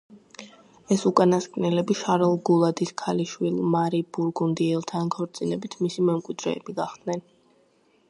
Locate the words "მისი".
5.87-6.11